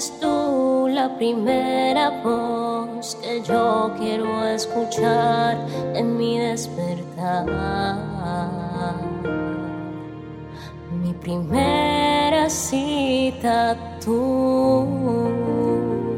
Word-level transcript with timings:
Eres 0.00 0.18
tú 0.18 0.88
la 0.88 1.14
primera 1.18 2.22
voz 2.22 3.18
que 3.20 3.42
yo 3.42 3.94
quiero 3.98 4.46
escuchar 4.46 5.58
en 5.94 6.16
mi 6.16 6.38
despertar. 6.38 7.44
Mi 11.02 11.12
primera 11.12 12.48
cita 12.48 13.98
tú. 14.02 14.86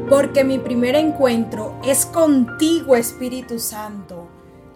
Porque 0.09 0.45
mi 0.45 0.59
primer 0.59 0.95
encuentro 0.95 1.77
es 1.83 2.05
contigo, 2.05 2.95
Espíritu 2.95 3.59
Santo. 3.59 4.29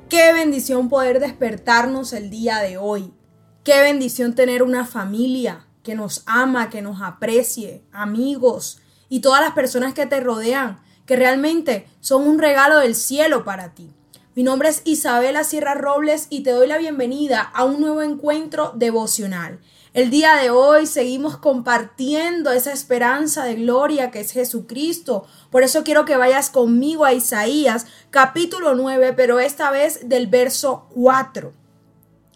Qué 0.10 0.34
bendición 0.34 0.89
poder 0.89 1.21
despertarnos 1.21 2.12
el 2.12 2.30
día 2.30 2.58
de 2.58 2.78
hoy. 2.78 3.14
Qué 3.64 3.80
bendición 3.80 4.36
tener 4.36 4.64
una 4.64 4.86
familia 4.86 5.66
que 5.82 5.96
nos 5.96 6.24
ama, 6.25 6.69
que 6.69 6.82
nos 6.82 7.02
aprecie, 7.02 7.86
amigos 7.94 8.82
y 9.10 9.21
todas 9.21 9.42
las 9.42 9.54
personas 9.54 9.93
que 9.93 10.06
te 10.06 10.20
rodean, 10.20 10.79
que 11.06 11.16
realmente 11.16 11.88
son 12.02 12.28
un 12.28 12.39
regalo 12.39 12.79
del 12.79 12.96
cielo 12.96 13.43
para 13.43 13.74
ti. 13.74 13.92
Mi 14.36 14.43
nombre 14.43 14.70
es 14.70 14.82
Isabela 14.86 15.43
Sierra 15.43 15.74
Robles 15.74 16.28
y 16.30 16.43
te 16.43 16.52
doy 16.52 16.68
la 16.68 16.78
bienvenida 16.78 17.42
a 17.42 17.64
un 17.64 17.82
nuevo 17.82 18.04
encuentro 18.04 18.71
devocional. 18.75 19.60
El 19.93 20.11
día 20.11 20.36
de 20.36 20.52
hoy 20.52 20.86
seguimos 20.86 21.38
compartiendo 21.38 22.52
esa 22.52 22.71
esperanza 22.71 23.46
de 23.46 23.56
gloria 23.56 24.11
que 24.11 24.20
es 24.20 24.32
Jesucristo. 24.32 25.25
Por 25.50 25.64
eso 25.64 25.83
quiero 25.83 26.05
que 26.05 26.18
vayas 26.18 26.52
conmigo 26.52 27.04
a 27.04 27.14
Isaías 27.14 27.88
capítulo 28.11 28.75
9, 28.75 29.14
pero 29.14 29.39
esta 29.39 29.71
vez 29.71 30.08
del 30.08 30.28
verso 30.28 30.88
4. 30.94 31.52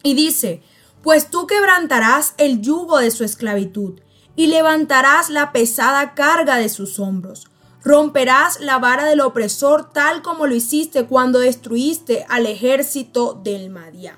Y 0.02 0.16
dice, 0.16 0.64
pues 1.04 1.30
tú 1.30 1.46
quebrantarás 1.46 2.34
el 2.40 2.62
yugo 2.62 2.98
de 2.98 3.12
su 3.12 3.24
esclavitud 3.24 4.00
y 4.36 4.48
levantarás 4.48 5.30
la 5.30 5.52
pesada 5.52 6.14
carga 6.14 6.58
de 6.58 6.70
sus 6.70 7.00
hombros. 7.00 7.48
Romperás 7.84 8.60
la 8.60 8.78
vara 8.78 9.06
del 9.06 9.22
opresor 9.22 9.92
tal 9.92 10.22
como 10.22 10.46
lo 10.46 10.56
hiciste 10.56 11.06
cuando 11.06 11.40
destruiste 11.40 12.26
al 12.30 12.46
ejército 12.46 13.40
del 13.44 13.70
Madián. 13.70 14.18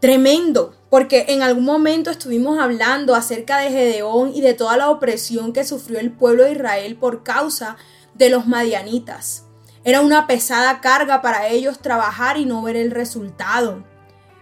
Tremendo, 0.00 0.74
porque 0.90 1.26
en 1.28 1.42
algún 1.42 1.64
momento 1.64 2.10
estuvimos 2.10 2.60
hablando 2.60 3.16
acerca 3.16 3.58
de 3.58 3.70
Gedeón 3.70 4.32
y 4.32 4.40
de 4.42 4.54
toda 4.54 4.76
la 4.76 4.90
opresión 4.90 5.52
que 5.52 5.64
sufrió 5.64 5.98
el 5.98 6.12
pueblo 6.12 6.44
de 6.44 6.52
Israel 6.52 6.96
por 6.96 7.24
causa 7.24 7.76
de 8.14 8.30
los 8.30 8.46
madianitas. 8.46 9.44
Era 9.82 10.00
una 10.00 10.28
pesada 10.28 10.80
carga 10.80 11.20
para 11.20 11.48
ellos 11.48 11.80
trabajar 11.80 12.36
y 12.36 12.44
no 12.44 12.62
ver 12.62 12.76
el 12.76 12.92
resultado 12.92 13.84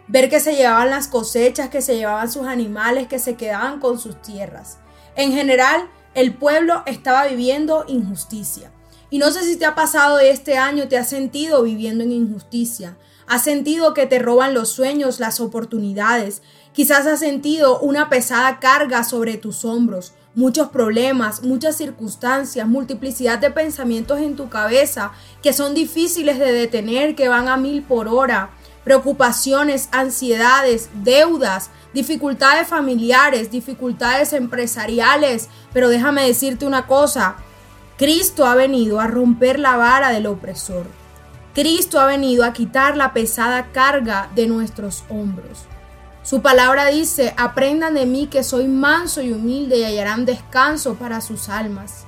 ver 0.09 0.29
que 0.29 0.41
se 0.41 0.55
llevaban 0.55 0.91
las 0.91 1.09
cosechas, 1.09 1.69
que 1.69 1.83
se 1.83 1.97
llevaban 1.97 2.31
sus 2.31 2.47
animales, 2.47 3.09
que 3.09 3.19
se 3.19 3.35
quedaban 3.35 3.81
con 3.81 3.99
sus 3.99 4.21
tierras. 4.23 4.79
En 5.17 5.33
general, 5.33 5.89
el 6.15 6.35
pueblo 6.35 6.83
estaba 6.87 7.27
viviendo 7.27 7.85
injusticia. 7.89 8.71
Y 9.11 9.19
no 9.19 9.31
sé 9.31 9.45
si 9.45 9.57
te 9.57 9.67
ha 9.67 9.75
pasado 9.75 10.19
este 10.19 10.59
año, 10.59 10.89
te 10.89 10.99
has 10.99 11.09
sentido 11.09 11.63
viviendo 11.63 12.05
en 12.05 12.13
injusticia. 12.13 12.97
Has 13.27 13.43
sentido 13.43 13.95
que 13.95 14.07
te 14.07 14.19
roban 14.19 14.55
los 14.55 14.69
sueños, 14.71 15.21
las 15.21 15.41
oportunidades. 15.41 16.43
Quizás 16.73 17.07
has 17.07 17.21
sentido 17.21 17.81
una 17.81 18.09
pesada 18.09 18.61
carga 18.61 19.05
sobre 19.05 19.37
tus 19.37 19.65
hombros, 19.65 20.15
muchos 20.35 20.69
problemas, 20.69 21.43
muchas 21.43 21.77
circunstancias, 21.77 22.69
multiplicidad 22.69 23.39
de 23.39 23.51
pensamientos 23.51 24.21
en 24.21 24.37
tu 24.37 24.49
cabeza 24.49 25.13
que 25.43 25.53
son 25.53 25.75
difíciles 25.75 26.39
de 26.39 26.53
detener, 26.53 27.15
que 27.15 27.29
van 27.29 27.49
a 27.49 27.57
mil 27.57 27.83
por 27.83 28.07
hora 28.07 28.51
preocupaciones, 28.87 29.89
ansiedades, 29.91 30.91
deudas, 31.03 31.71
dificultades 31.93 32.69
familiares, 32.69 33.51
dificultades 33.51 34.33
empresariales. 34.33 35.49
Pero 35.73 35.89
déjame 35.89 36.25
decirte 36.25 36.67
una 36.67 36.87
cosa, 36.87 37.35
Cristo 37.99 38.47
ha 38.47 38.55
venido 38.55 39.01
a 39.01 39.09
romper 39.09 39.59
la 39.59 39.77
vara 39.77 40.11
del 40.11 40.29
opresor. 40.29 40.87
Cristo 41.53 41.99
ha 41.99 42.07
venido 42.07 42.45
a 42.45 42.53
quitar 42.53 42.97
la 42.97 43.13
pesada 43.13 43.73
carga 43.73 44.31
de 44.37 44.47
nuestros 44.47 45.03
hombros. 45.09 45.65
Su 46.23 46.41
palabra 46.41 46.87
dice, 46.87 47.35
aprendan 47.37 47.95
de 47.95 48.07
mí 48.07 48.29
que 48.29 48.45
soy 48.45 48.69
manso 48.69 49.21
y 49.21 49.33
humilde 49.33 49.79
y 49.79 49.83
hallarán 49.83 50.27
descanso 50.27 50.95
para 50.95 51.21
sus 51.21 51.49
almas. 51.49 52.05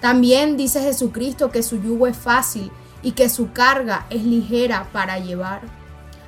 También 0.00 0.56
dice 0.56 0.80
Jesucristo 0.80 1.50
que 1.50 1.62
su 1.62 1.76
yugo 1.76 2.06
es 2.06 2.16
fácil 2.16 2.72
y 3.02 3.12
que 3.12 3.28
su 3.28 3.52
carga 3.52 4.06
es 4.08 4.24
ligera 4.24 4.88
para 4.94 5.18
llevar. 5.18 5.81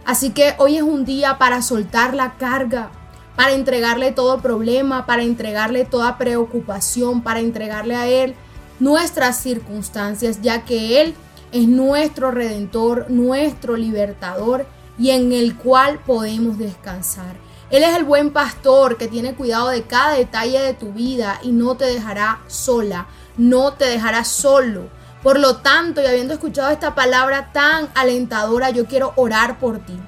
Así 0.05 0.31
que 0.31 0.55
hoy 0.59 0.77
es 0.77 0.83
un 0.83 1.05
día 1.05 1.39
para 1.39 1.63
soltar 1.63 2.15
la 2.15 2.35
carga, 2.35 2.91
para 3.37 3.53
entregarle 3.53 4.13
todo 4.13 4.41
problema, 4.41 5.07
para 5.07 5.23
entregarle 5.23 5.85
toda 5.85 6.19
preocupación, 6.19 7.23
para 7.23 7.41
entregarle 7.41 7.97
a 7.97 8.07
Él 8.07 8.35
nuestras 8.81 9.39
circunstancias, 9.41 10.43
ya 10.43 10.65
que 10.65 11.01
Él 11.01 11.15
es 11.53 11.67
nuestro 11.69 12.31
redentor, 12.31 13.11
nuestro 13.11 13.77
libertador 13.77 14.67
y 14.99 15.11
en 15.11 15.33
el 15.33 15.57
cual 15.57 16.01
podemos 16.05 16.59
descansar. 16.59 17.37
Él 17.71 17.83
es 17.83 17.97
el 17.97 18.05
buen 18.05 18.31
pastor 18.31 18.99
que 18.99 19.09
tiene 19.09 19.35
cuidado 19.35 19.69
de 19.69 19.83
cada 19.83 20.15
detalle 20.15 20.61
de 20.61 20.75
tu 20.75 20.93
vida 20.93 21.41
y 21.43 21.53
no 21.53 21.77
te 21.77 21.87
dejará 21.87 22.41
sola, 22.47 23.07
no 23.37 23.73
te 23.73 23.87
dejará 23.87 24.25
solo. 24.25 24.89
Por 25.25 25.41
lo 25.41 25.57
tanto, 25.57 26.03
y 26.03 26.07
habiendo 26.07 26.35
escuchado 26.35 26.71
esta 26.71 26.95
palabra 26.95 27.51
tan 27.51 27.89
alentadora, 27.95 28.69
yo 28.69 28.85
quiero 28.85 29.15
orar 29.17 29.59
por 29.59 29.79
ti. 29.79 29.99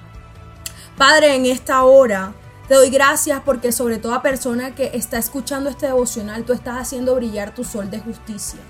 Padre, 0.98 1.34
en 1.34 1.46
esta 1.46 1.84
hora 1.84 2.34
te 2.68 2.74
doy 2.74 2.90
gracias 2.90 3.40
porque 3.42 3.72
sobre 3.72 3.96
toda 3.96 4.20
persona 4.20 4.74
que 4.74 4.90
está 4.92 5.16
escuchando 5.16 5.70
este 5.70 5.86
devocional, 5.86 6.44
tú 6.44 6.52
estás 6.52 6.76
haciendo 6.76 7.14
brillar 7.14 7.54
tu 7.54 7.64
sol 7.64 7.90
de 7.90 7.98
justicia. 7.98 8.60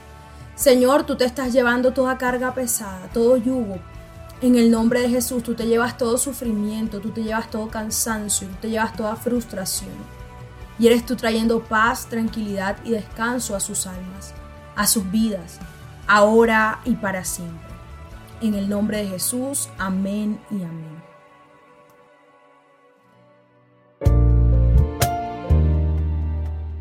Señor, 0.55 1.05
tú 1.05 1.17
te 1.17 1.25
estás 1.25 1.53
llevando 1.53 1.93
toda 1.93 2.17
carga 2.17 2.55
pesada, 2.55 3.09
todo 3.13 3.37
yugo. 3.37 3.81
En 4.41 4.55
el 4.55 4.71
nombre 4.71 5.01
de 5.01 5.09
Jesús, 5.09 5.43
tú 5.43 5.55
te 5.55 5.67
llevas 5.67 5.99
todo 5.99 6.17
sufrimiento, 6.17 7.01
tú 7.01 7.11
te 7.11 7.25
llevas 7.25 7.51
todo 7.51 7.69
cansancio, 7.71 8.47
tú 8.47 8.55
te 8.61 8.71
llevas 8.71 8.95
toda 8.97 9.17
frustración. 9.17 9.91
Y 10.79 10.87
eres 10.87 11.05
tú 11.05 11.17
trayendo 11.17 11.65
paz, 11.65 12.07
tranquilidad 12.07 12.77
y 12.85 12.93
descanso 12.93 13.57
a 13.57 13.61
sus 13.61 13.89
almas, 13.89 14.33
a 14.77 14.87
sus 14.87 15.11
vidas 15.11 15.59
ahora 16.07 16.81
y 16.85 16.95
para 16.95 17.25
siempre. 17.25 17.75
En 18.41 18.55
el 18.55 18.69
nombre 18.69 18.99
de 18.99 19.09
Jesús, 19.09 19.69
amén 19.79 20.39
y 20.51 20.57
amén. 20.57 20.97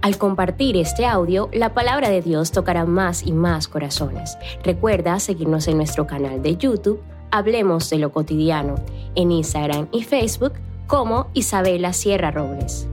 Al 0.02 0.18
compartir 0.20 0.78
este 0.78 1.08
audio, 1.08 1.50
la 1.52 1.74
palabra 1.74 2.10
de 2.10 2.22
Dios 2.22 2.52
tocará 2.52 2.86
más 2.86 3.24
y 3.24 3.32
más 3.32 3.68
corazones. 3.68 4.38
Recuerda 4.64 5.20
seguirnos 5.20 5.68
en 5.68 5.78
nuestro 5.78 6.06
canal 6.06 6.44
de 6.44 6.58
YouTube, 6.58 7.02
Hablemos 7.32 7.90
de 7.90 7.98
lo 7.98 8.14
cotidiano, 8.14 8.76
en 9.16 9.32
Instagram 9.32 9.88
y 9.92 10.04
Facebook 10.04 10.54
como 10.88 11.28
Isabela 11.34 11.92
Sierra 11.92 12.32
Robles. 12.32 12.88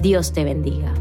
Dios 0.00 0.32
te 0.32 0.42
bendiga. 0.42 0.92